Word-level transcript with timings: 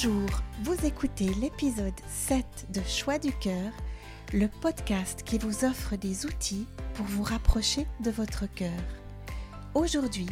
Bonjour, 0.00 0.28
vous 0.62 0.86
écoutez 0.86 1.26
l'épisode 1.40 1.98
7 2.06 2.44
de 2.72 2.80
Choix 2.86 3.18
du 3.18 3.32
cœur, 3.32 3.72
le 4.32 4.46
podcast 4.46 5.24
qui 5.24 5.38
vous 5.38 5.64
offre 5.64 5.96
des 5.96 6.24
outils 6.24 6.68
pour 6.94 7.04
vous 7.06 7.24
rapprocher 7.24 7.84
de 8.04 8.12
votre 8.12 8.46
cœur. 8.46 8.78
Aujourd'hui, 9.74 10.28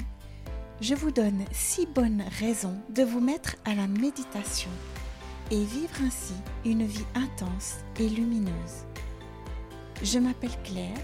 je 0.81 0.95
vous 0.95 1.11
donne 1.11 1.45
6 1.51 1.87
bonnes 1.87 2.23
raisons 2.39 2.77
de 2.95 3.03
vous 3.03 3.19
mettre 3.19 3.57
à 3.65 3.75
la 3.75 3.89
méditation 3.89 4.71
et 5.51 5.65
vivre 5.65 6.01
ainsi 6.07 6.35
une 6.65 6.87
vie 6.87 7.07
intense 7.17 7.79
et 7.99 8.09
lumineuse. 8.09 8.85
Je 10.01 10.21
m'appelle 10.21 10.63
Claire, 10.63 11.01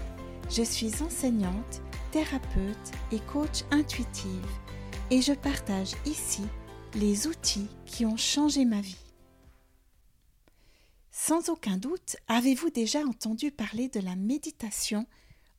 je 0.49 0.63
suis 0.63 1.03
enseignante, 1.03 1.81
thérapeute 2.11 2.91
et 3.11 3.19
coach 3.19 3.63
intuitive 3.71 4.47
et 5.11 5.21
je 5.21 5.33
partage 5.33 5.91
ici 6.05 6.43
les 6.95 7.27
outils 7.27 7.67
qui 7.85 8.05
ont 8.05 8.17
changé 8.17 8.65
ma 8.65 8.81
vie. 8.81 8.97
Sans 11.11 11.49
aucun 11.49 11.77
doute, 11.77 12.17
avez-vous 12.27 12.69
déjà 12.69 12.99
entendu 12.99 13.51
parler 13.51 13.87
de 13.87 13.99
la 13.99 14.15
méditation 14.15 15.05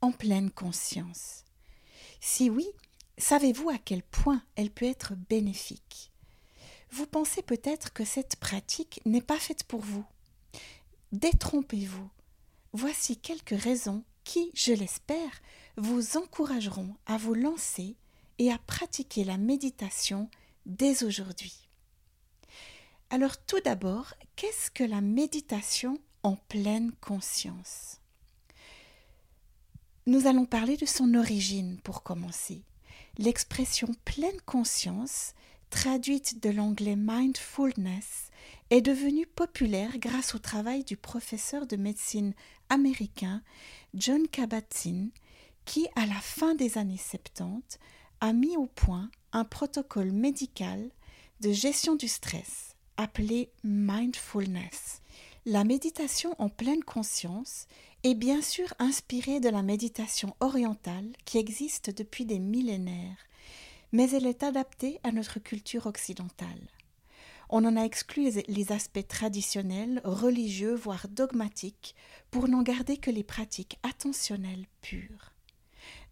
en 0.01 0.13
pleine 0.13 0.51
conscience? 0.51 1.45
Si 2.21 2.51
oui, 2.51 2.67
savez-vous 3.19 3.71
à 3.71 3.79
quel 3.79 4.03
point 4.03 4.43
elle 4.57 4.71
peut 4.71 4.87
être 4.87 5.15
bénéfique? 5.29 6.13
Vous 6.91 7.07
pensez 7.07 7.43
peut-être 7.43 7.93
que 7.93 8.05
cette 8.05 8.37
pratique 8.37 9.01
n'est 9.05 9.23
pas 9.23 9.39
faite 9.39 9.65
pour 9.65 9.81
vous. 9.81 10.05
Détrompez-vous. 11.13 12.09
Voici 12.73 13.17
quelques 13.17 13.61
raisons 13.61 14.05
qui, 14.23 14.51
je 14.55 14.73
l'espère, 14.73 15.43
vous 15.77 16.17
encourageront 16.17 16.95
à 17.07 17.17
vous 17.17 17.35
lancer 17.35 17.97
et 18.39 18.53
à 18.53 18.59
pratiquer 18.59 19.25
la 19.25 19.37
méditation 19.37 20.29
dès 20.67 21.05
aujourd'hui. 21.05 21.69
Alors 23.11 23.37
tout 23.37 23.61
d'abord, 23.61 24.15
qu'est-ce 24.37 24.71
que 24.71 24.85
la 24.85 25.01
méditation 25.01 25.99
en 26.23 26.37
pleine 26.37 26.93
conscience? 27.01 28.01
Nous 30.07 30.27
allons 30.27 30.47
parler 30.47 30.77
de 30.77 30.87
son 30.87 31.15
origine 31.15 31.79
pour 31.83 32.03
commencer. 32.03 32.63
L'expression 33.17 33.89
pleine 34.05 34.41
conscience, 34.45 35.35
traduite 35.71 36.43
de 36.43 36.51
l'anglais 36.51 36.97
mindfulness, 36.97 38.31
est 38.71 38.83
devenue 38.83 39.27
populaire 39.27 39.99
grâce 39.99 40.35
au 40.35 40.39
travail 40.39 40.85
du 40.85 40.97
professeur 40.97 41.67
de 41.67 41.77
médecine 41.77 42.35
américain 42.69 43.43
John 43.95 44.27
Kabat-Zinn, 44.29 45.11
qui, 45.65 45.87
à 45.97 46.07
la 46.07 46.21
fin 46.21 46.55
des 46.55 46.77
années 46.77 46.99
70, 46.99 47.79
a 48.21 48.33
mis 48.33 48.57
au 48.57 48.67
point 48.67 49.11
un 49.35 49.45
protocole 49.45 50.13
médical 50.13 50.91
de 51.41 51.53
gestion 51.53 51.97
du 51.97 52.07
stress 52.07 52.77
appelé 52.97 53.51
mindfulness. 53.65 55.03
La 55.45 55.65
méditation 55.65 56.37
en 56.39 56.49
pleine 56.49 56.85
conscience 56.85 57.67
est 58.05 58.15
bien 58.15 58.41
sûr 58.41 58.73
inspirée 58.79 59.41
de 59.41 59.49
la 59.49 59.63
méditation 59.63 60.37
orientale 60.39 61.13
qui 61.25 61.39
existe 61.39 61.91
depuis 61.91 62.25
des 62.25 62.39
millénaires, 62.39 63.19
mais 63.91 64.09
elle 64.13 64.27
est 64.27 64.45
adaptée 64.45 65.01
à 65.03 65.11
notre 65.11 65.41
culture 65.41 65.87
occidentale. 65.87 66.69
On 67.51 67.65
en 67.65 67.77
a 67.77 67.83
exclu 67.83 68.31
les 68.47 68.73
aspects 68.73 69.07
traditionnels, 69.07 70.01
religieux, 70.05 70.75
voire 70.75 71.09
dogmatiques, 71.09 71.97
pour 72.31 72.47
n'en 72.47 72.63
garder 72.63 72.99
que 72.99 73.11
les 73.11 73.25
pratiques 73.25 73.79
attentionnelles 73.83 74.67
pures. 74.81 75.34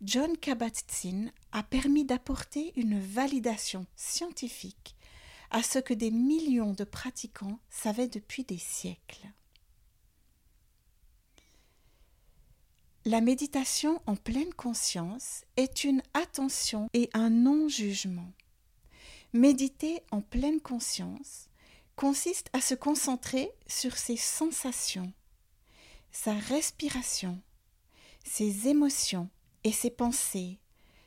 John 0.02 0.36
Kabat-Zinn 0.36 1.32
a 1.52 1.62
permis 1.62 2.04
d'apporter 2.04 2.72
une 2.76 3.00
validation 3.00 3.86
scientifique 3.96 4.96
à 5.50 5.62
ce 5.62 5.78
que 5.78 5.94
des 5.94 6.10
millions 6.10 6.72
de 6.72 6.84
pratiquants 6.84 7.60
savaient 7.70 8.08
depuis 8.08 8.44
des 8.44 8.58
siècles. 8.58 9.28
La 13.04 13.20
méditation 13.20 14.00
en 14.06 14.14
pleine 14.14 14.54
conscience 14.54 15.42
est 15.56 15.82
une 15.82 16.02
attention 16.14 16.88
et 16.94 17.10
un 17.14 17.30
non-jugement. 17.30 18.32
Méditer 19.32 20.02
en 20.10 20.20
pleine 20.20 20.60
conscience 20.60 21.48
consiste 21.96 22.48
à 22.52 22.60
se 22.60 22.74
concentrer 22.74 23.50
sur 23.66 23.96
ses 23.96 24.16
sensations, 24.16 25.12
sa 26.12 26.34
respiration, 26.34 27.40
ses 28.24 28.68
émotions 28.68 29.28
et 29.64 29.72
ses 29.72 29.90
pensées 29.90 30.58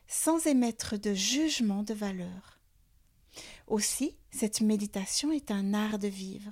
sans 0.08 0.46
émettre 0.48 1.00
de 1.00 1.14
jugement 1.14 1.84
de 1.84 1.94
valeur. 1.94 2.60
Aussi, 3.68 4.16
cette 4.32 4.62
méditation 4.62 5.32
est 5.32 5.52
un 5.52 5.74
art 5.74 6.00
de 6.00 6.08
vivre, 6.08 6.52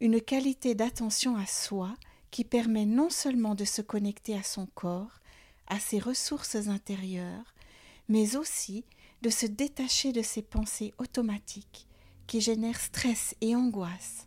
une 0.00 0.20
qualité 0.20 0.74
d'attention 0.74 1.36
à 1.36 1.46
soi 1.46 1.94
qui 2.30 2.44
permet 2.44 2.86
non 2.86 3.10
seulement 3.10 3.54
de 3.54 3.64
se 3.64 3.82
connecter 3.82 4.36
à 4.36 4.42
son 4.42 4.66
corps, 4.66 5.20
à 5.66 5.78
ses 5.78 5.98
ressources 5.98 6.56
intérieures, 6.68 7.54
mais 8.08 8.36
aussi 8.36 8.84
de 9.22 9.30
se 9.30 9.46
détacher 9.46 10.12
de 10.12 10.22
ses 10.22 10.42
pensées 10.42 10.92
automatiques 10.98 11.86
qui 12.26 12.40
génèrent 12.40 12.80
stress 12.80 13.34
et 13.40 13.54
angoisse. 13.56 14.26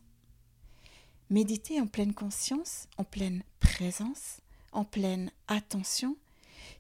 Méditer 1.29 1.81
en 1.81 1.87
pleine 1.87 2.13
conscience, 2.13 2.87
en 2.97 3.03
pleine 3.03 3.43
présence, 3.59 4.39
en 4.71 4.85
pleine 4.85 5.31
attention, 5.47 6.15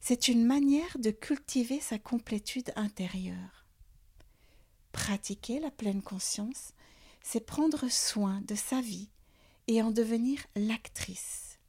c'est 0.01 0.27
une 0.27 0.45
manière 0.45 0.97
de 0.99 1.11
cultiver 1.11 1.79
sa 1.79 1.99
complétude 1.99 2.71
intérieure. 2.75 3.65
Pratiquer 4.91 5.59
la 5.59 5.71
pleine 5.71 6.01
conscience, 6.01 6.73
c'est 7.21 7.45
prendre 7.45 7.89
soin 7.89 8.41
de 8.47 8.55
sa 8.55 8.81
vie 8.81 9.09
et 9.67 9.81
en 9.81 9.91
devenir 9.91 10.39
l'actrice. 10.55 11.59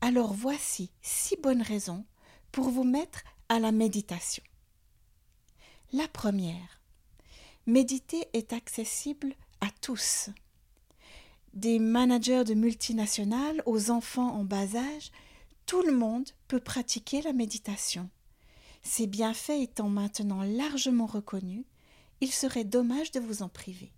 Alors 0.00 0.32
voici 0.32 0.90
six 1.02 1.36
bonnes 1.36 1.62
raisons 1.62 2.04
pour 2.52 2.70
vous 2.70 2.84
mettre 2.84 3.22
à 3.48 3.58
la 3.58 3.72
méditation. 3.72 4.42
La 5.92 6.08
première, 6.08 6.80
méditer 7.66 8.28
est 8.32 8.52
accessible 8.52 9.34
à 9.60 9.68
tous. 9.80 10.30
Des 11.54 11.78
managers 11.78 12.44
de 12.44 12.54
multinationales 12.54 13.62
aux 13.66 13.90
enfants 13.90 14.34
en 14.34 14.44
bas 14.44 14.76
âge 14.76 15.10
tout 15.66 15.82
le 15.82 15.92
monde 15.92 16.28
peut 16.48 16.60
pratiquer 16.60 17.22
la 17.22 17.32
méditation. 17.32 18.10
Ses 18.82 19.06
bienfaits 19.06 19.60
étant 19.60 19.88
maintenant 19.88 20.42
largement 20.42 21.06
reconnus, 21.06 21.64
il 22.20 22.32
serait 22.32 22.64
dommage 22.64 23.10
de 23.10 23.20
vous 23.20 23.42
en 23.42 23.48
priver. 23.48 23.92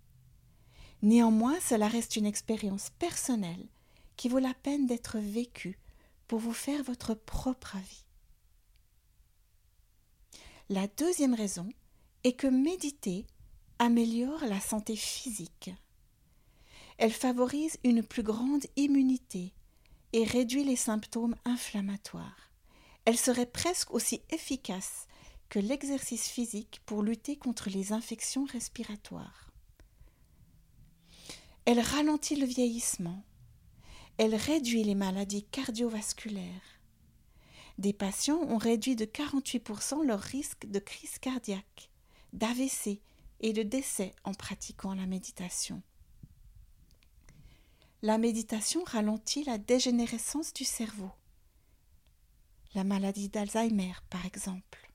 Néanmoins, 1.01 1.59
cela 1.61 1.87
reste 1.87 2.15
une 2.15 2.25
expérience 2.25 2.89
personnelle 2.99 3.67
qui 4.17 4.27
vaut 4.27 4.39
la 4.39 4.53
peine 4.53 4.85
d'être 4.85 5.17
vécue 5.19 5.79
pour 6.27 6.39
vous 6.39 6.53
faire 6.53 6.83
votre 6.83 7.13
propre 7.13 7.77
avis. 7.77 8.05
La 10.69 10.87
deuxième 10.87 11.33
raison 11.33 11.69
est 12.23 12.33
que 12.33 12.47
méditer 12.47 13.25
améliore 13.79 14.43
la 14.45 14.59
santé 14.59 14.95
physique. 14.95 15.71
Elle 16.97 17.13
favorise 17.13 17.77
une 17.85 18.03
plus 18.03 18.23
grande 18.23 18.65
immunité 18.75 19.53
et 20.13 20.23
réduit 20.23 20.63
les 20.63 20.75
symptômes 20.75 21.35
inflammatoires. 21.45 22.51
Elle 23.05 23.17
serait 23.17 23.45
presque 23.45 23.91
aussi 23.91 24.21
efficace 24.29 25.07
que 25.49 25.59
l'exercice 25.59 26.27
physique 26.27 26.81
pour 26.85 27.01
lutter 27.01 27.35
contre 27.35 27.69
les 27.69 27.91
infections 27.91 28.45
respiratoires. 28.45 29.51
Elle 31.65 31.79
ralentit 31.79 32.35
le 32.35 32.45
vieillissement. 32.45 33.23
Elle 34.17 34.35
réduit 34.35 34.83
les 34.83 34.95
maladies 34.95 35.43
cardiovasculaires. 35.43 36.79
Des 37.77 37.93
patients 37.93 38.41
ont 38.41 38.57
réduit 38.57 38.95
de 38.95 39.05
48% 39.05 40.05
leur 40.05 40.19
risque 40.19 40.65
de 40.65 40.79
crise 40.79 41.17
cardiaque, 41.19 41.89
d'AVC 42.33 43.01
et 43.39 43.53
de 43.53 43.63
décès 43.63 44.13
en 44.23 44.33
pratiquant 44.33 44.93
la 44.93 45.05
méditation. 45.05 45.81
La 48.01 48.17
méditation 48.17 48.81
ralentit 48.85 49.43
la 49.43 49.57
dégénérescence 49.57 50.53
du 50.53 50.63
cerveau. 50.63 51.11
La 52.73 52.85
maladie 52.85 53.27
d'Alzheimer, 53.27 53.91
par 54.09 54.25
exemple. 54.25 54.89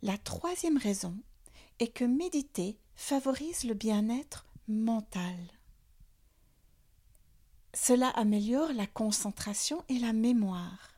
La 0.00 0.16
troisième 0.16 0.78
raison 0.78 1.14
est 1.78 1.92
que 1.92 2.04
méditer 2.04 2.78
favorise 2.94 3.64
le 3.64 3.74
bien-être 3.74 4.46
mental. 4.66 5.36
Cela 7.74 8.08
améliore 8.08 8.72
la 8.72 8.86
concentration 8.86 9.84
et 9.90 9.98
la 9.98 10.14
mémoire. 10.14 10.94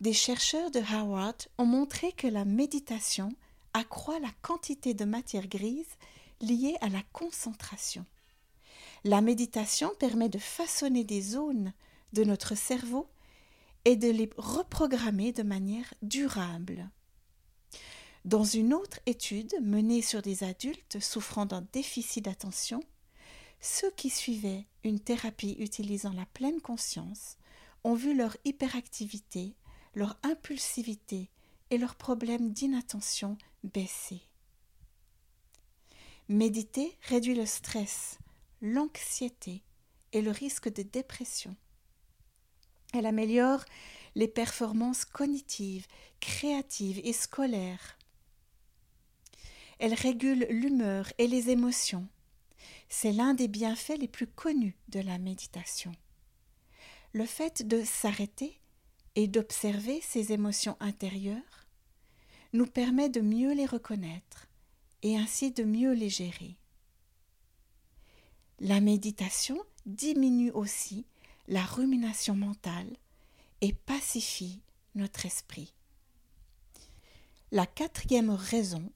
Des 0.00 0.12
chercheurs 0.12 0.72
de 0.72 0.80
Harvard 0.80 1.36
ont 1.58 1.66
montré 1.66 2.10
que 2.10 2.26
la 2.26 2.44
méditation 2.44 3.28
accroît 3.74 4.18
la 4.18 4.32
quantité 4.42 4.92
de 4.92 5.04
matière 5.04 5.46
grise 5.46 5.96
liée 6.40 6.76
à 6.80 6.88
la 6.88 7.02
concentration. 7.12 8.04
La 9.06 9.20
méditation 9.20 9.92
permet 10.00 10.28
de 10.28 10.38
façonner 10.38 11.04
des 11.04 11.22
zones 11.22 11.72
de 12.12 12.24
notre 12.24 12.56
cerveau 12.56 13.08
et 13.84 13.94
de 13.94 14.10
les 14.10 14.28
reprogrammer 14.36 15.30
de 15.30 15.44
manière 15.44 15.94
durable. 16.02 16.90
Dans 18.24 18.42
une 18.42 18.74
autre 18.74 18.98
étude 19.06 19.54
menée 19.62 20.02
sur 20.02 20.22
des 20.22 20.42
adultes 20.42 20.98
souffrant 20.98 21.46
d'un 21.46 21.64
déficit 21.72 22.24
d'attention, 22.24 22.80
ceux 23.60 23.92
qui 23.92 24.10
suivaient 24.10 24.66
une 24.82 24.98
thérapie 24.98 25.54
utilisant 25.60 26.12
la 26.12 26.26
pleine 26.26 26.60
conscience 26.60 27.36
ont 27.84 27.94
vu 27.94 28.12
leur 28.12 28.36
hyperactivité, 28.44 29.54
leur 29.94 30.18
impulsivité 30.24 31.30
et 31.70 31.78
leurs 31.78 31.94
problèmes 31.94 32.50
d'inattention 32.50 33.38
baisser. 33.62 34.22
Méditer 36.28 36.98
réduit 37.02 37.36
le 37.36 37.46
stress, 37.46 38.18
l'anxiété 38.60 39.62
et 40.12 40.22
le 40.22 40.30
risque 40.30 40.72
de 40.72 40.82
dépression. 40.82 41.54
Elle 42.94 43.06
améliore 43.06 43.64
les 44.14 44.28
performances 44.28 45.04
cognitives, 45.04 45.86
créatives 46.20 47.00
et 47.04 47.12
scolaires. 47.12 47.98
Elle 49.78 49.94
régule 49.94 50.46
l'humeur 50.48 51.12
et 51.18 51.26
les 51.26 51.50
émotions. 51.50 52.08
C'est 52.88 53.12
l'un 53.12 53.34
des 53.34 53.48
bienfaits 53.48 53.98
les 53.98 54.08
plus 54.08 54.26
connus 54.26 54.76
de 54.88 55.00
la 55.00 55.18
méditation. 55.18 55.92
Le 57.12 57.26
fait 57.26 57.66
de 57.66 57.84
s'arrêter 57.84 58.60
et 59.16 59.26
d'observer 59.26 60.00
ses 60.00 60.32
émotions 60.32 60.76
intérieures 60.80 61.66
nous 62.52 62.66
permet 62.66 63.08
de 63.08 63.20
mieux 63.20 63.52
les 63.52 63.66
reconnaître 63.66 64.46
et 65.02 65.16
ainsi 65.16 65.50
de 65.50 65.64
mieux 65.64 65.92
les 65.92 66.08
gérer. 66.08 66.56
La 68.60 68.80
méditation 68.80 69.58
diminue 69.84 70.50
aussi 70.50 71.04
la 71.46 71.64
rumination 71.64 72.34
mentale 72.34 72.96
et 73.60 73.72
pacifie 73.72 74.62
notre 74.94 75.26
esprit. 75.26 75.74
La 77.52 77.66
quatrième 77.66 78.30
raison 78.30 78.90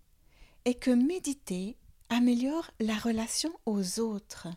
est 0.65 0.75
que 0.75 0.91
méditer 0.91 1.77
améliore 2.09 2.71
la 2.81 2.99
relation 2.99 3.53
aux 3.67 4.01
autres. 4.01 4.49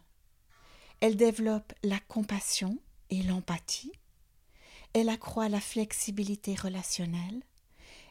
Elle 1.02 1.18
développe 1.18 1.74
la 1.84 2.00
compassion 2.00 2.78
et 3.10 3.22
l'empathie, 3.24 3.92
elle 4.94 5.10
accroît 5.10 5.50
la 5.50 5.60
flexibilité 5.60 6.56
relationnelle, 6.56 7.44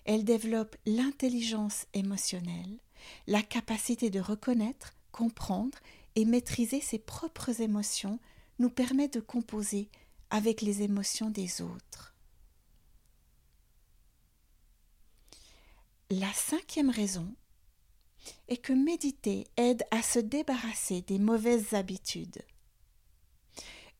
elle 0.04 0.24
développe 0.24 0.76
l'intelligence 0.84 1.86
émotionnelle, 1.94 2.78
la 3.26 3.42
capacité 3.42 4.10
de 4.10 4.20
reconnaître, 4.20 4.92
comprendre 5.10 5.78
et 6.16 6.24
maîtriser 6.24 6.80
ses 6.80 6.98
propres 6.98 7.60
émotions 7.60 8.18
nous 8.58 8.70
permet 8.70 9.08
de 9.08 9.20
composer 9.20 9.90
avec 10.30 10.60
les 10.60 10.82
émotions 10.82 11.30
des 11.30 11.62
autres. 11.62 12.14
La 16.10 16.32
cinquième 16.32 16.90
raison 16.90 17.34
est 18.48 18.58
que 18.58 18.72
méditer 18.72 19.46
aide 19.56 19.82
à 19.90 20.02
se 20.02 20.18
débarrasser 20.18 21.00
des 21.02 21.18
mauvaises 21.18 21.74
habitudes. 21.74 22.42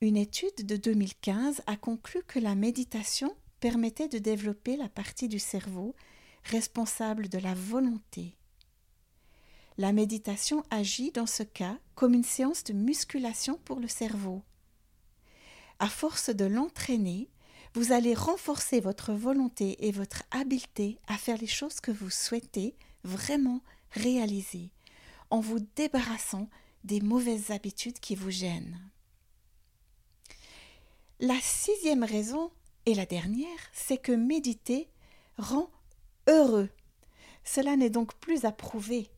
Une 0.01 0.17
étude 0.17 0.67
de 0.67 0.77
2015 0.77 1.63
a 1.67 1.77
conclu 1.77 2.23
que 2.25 2.39
la 2.39 2.55
méditation 2.55 3.35
permettait 3.61 4.09
de 4.09 4.19
développer 4.19 4.77
la 4.77 4.89
partie 4.89 5.29
du 5.29 5.39
cerveau 5.39 5.95
responsable 6.45 7.29
de 7.29 7.39
la 7.39 7.55
volonté. 7.55 8.37
La 9.79 9.93
méditation 9.93 10.65
agit 10.71 11.13
dans 11.13 11.27
ce 11.27 11.45
cas 11.45 11.79
comme 12.03 12.15
une 12.15 12.25
séance 12.25 12.65
de 12.65 12.73
musculation 12.73 13.61
pour 13.65 13.79
le 13.79 13.87
cerveau. 13.87 14.43
À 15.79 15.89
force 15.89 16.31
de 16.31 16.45
l'entraîner, 16.45 17.31
vous 17.75 17.93
allez 17.93 18.13
renforcer 18.13 18.81
votre 18.81 19.13
volonté 19.13 19.87
et 19.87 19.93
votre 19.93 20.25
habileté 20.33 20.99
à 21.07 21.17
faire 21.17 21.39
les 21.39 21.47
choses 21.47 21.79
que 21.79 21.93
vous 21.93 22.11
souhaitez 22.11 22.75
vraiment 23.05 23.61
réaliser, 23.93 24.73
en 25.31 25.39
vous 25.39 25.61
débarrassant 25.77 26.49
des 26.83 27.01
mauvaises 27.01 27.53
habitudes 27.53 28.01
qui 28.01 28.17
vous 28.17 28.33
gênent. 28.33 28.81
La 31.21 31.39
sixième 31.41 32.03
raison, 32.03 32.51
et 32.85 32.95
la 32.95 33.07
dernière, 33.07 33.47
c'est 33.73 33.99
que 33.99 34.11
méditer 34.11 34.89
rend 35.39 35.71
heureux. 36.29 36.69
Cela 37.45 37.77
n'est 37.77 37.91
donc 37.91 38.13
plus 38.15 38.45
à 38.45 38.51
prouver. 38.51 39.09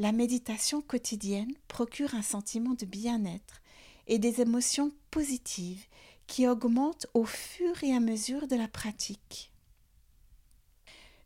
La 0.00 0.12
méditation 0.12 0.80
quotidienne 0.80 1.52
procure 1.68 2.14
un 2.14 2.22
sentiment 2.22 2.72
de 2.72 2.86
bien-être 2.86 3.60
et 4.06 4.18
des 4.18 4.40
émotions 4.40 4.92
positives 5.10 5.84
qui 6.26 6.48
augmentent 6.48 7.06
au 7.12 7.26
fur 7.26 7.84
et 7.84 7.92
à 7.92 8.00
mesure 8.00 8.48
de 8.48 8.56
la 8.56 8.66
pratique. 8.66 9.52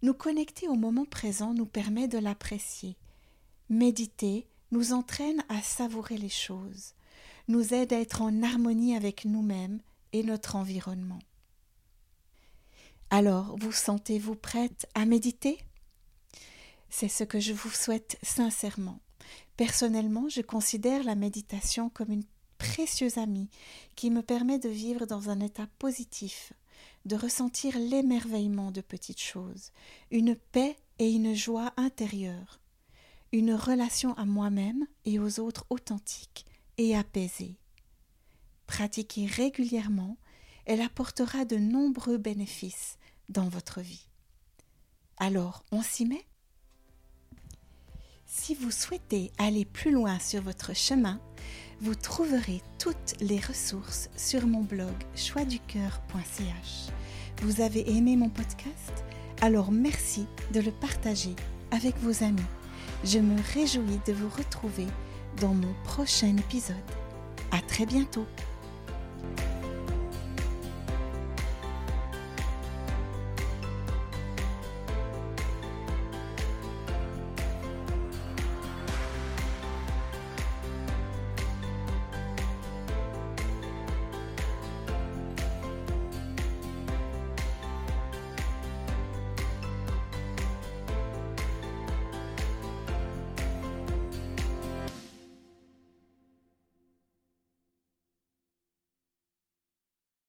Nous 0.03 0.13
connecter 0.13 0.67
au 0.67 0.75
moment 0.75 1.05
présent 1.05 1.55
nous 1.55 1.67
permet 1.67 2.09
de 2.09 2.19
l'apprécier. 2.19 2.97
Méditer 3.69 4.49
nous 4.73 4.93
entraîne 4.93 5.45
à 5.49 5.63
savourer 5.63 6.19
les 6.19 6.29
choses, 6.29 6.95
nous 7.47 7.75
aide 7.75 7.93
à 7.93 8.01
être 8.01 8.23
en 8.23 8.43
harmonie 8.43 8.97
avec 8.97 9.25
nous-mêmes 9.25 9.81
et 10.13 10.25
notre 10.25 10.57
environnement. 10.57 11.21
Alors, 13.11 13.57
vous 13.57 13.71
sentez-vous 13.71 14.35
prête 14.35 14.89
à 14.97 15.05
méditer? 15.05 15.61
C'est 16.97 17.09
ce 17.09 17.25
que 17.25 17.41
je 17.41 17.53
vous 17.53 17.71
souhaite 17.71 18.21
sincèrement. 18.23 19.01
Personnellement, 19.57 20.29
je 20.29 20.43
considère 20.43 21.03
la 21.03 21.17
méditation 21.17 21.91
comme 21.91 22.13
une 22.13 22.23
précieuse 22.57 23.19
amie 23.19 23.51
qui 23.97 24.13
me 24.13 24.23
permet 24.23 24.61
de 24.61 24.69
vivre 24.69 25.05
dans 25.05 25.29
un 25.29 25.41
état 25.41 25.67
positif, 25.81 26.53
de 27.05 27.17
ressentir 27.17 27.77
l'émerveillement 27.81 28.71
de 28.71 28.81
petites 28.81 29.21
choses, 29.21 29.73
une 30.13 30.37
paix 30.37 30.77
et 31.01 31.11
une 31.11 31.35
joie 31.35 31.73
intérieure, 31.77 32.61
une 33.33 33.55
relation 33.55 34.15
à 34.15 34.25
moi-même 34.25 34.87
et 35.05 35.19
aux 35.19 35.41
autres 35.41 35.67
authentique 35.71 36.47
et 36.79 36.95
apaisée 36.97 37.59
pratiquée 38.69 39.27
régulièrement, 39.27 40.17
elle 40.65 40.81
apportera 40.81 41.45
de 41.45 41.57
nombreux 41.57 42.19
bénéfices 42.19 42.99
dans 43.31 43.49
votre 43.49 43.81
vie. 43.81 44.07
Alors, 45.19 45.65
on 45.73 45.83
s'y 45.83 46.07
met? 46.07 46.25
Si 48.37 48.55
vous 48.57 48.73
souhaitez 48.73 49.31
aller 49.39 49.65
plus 49.65 49.93
loin 49.93 50.19
sur 50.19 50.43
votre 50.43 50.75
chemin, 50.75 51.21
vous 51.81 51.95
trouverez 51.95 52.61
toutes 52.79 53.15
les 53.21 53.39
ressources 53.39 54.11
sur 54.17 54.47
mon 54.47 54.63
blog 54.63 54.93
choixducoeur.ch. 55.15 56.91
Vous 57.43 57.61
avez 57.61 57.89
aimé 57.97 58.17
mon 58.17 58.29
podcast? 58.29 59.05
Alors 59.41 59.71
merci 59.71 60.27
de 60.53 60.61
le 60.61 60.73
partager 60.73 61.37
avec 61.71 61.97
vos 61.99 62.25
amis. 62.25 62.43
Je 63.05 63.21
me 63.21 63.41
réjouis 63.55 64.01
de 64.05 64.13
vous 64.13 64.29
retrouver 64.29 64.89
dans 65.41 65.55
mon 65.55 65.73
prochain 65.85 66.37
épisode. 66.37 66.77
À 67.53 67.61
très 67.61 67.87
bientôt 67.87 68.27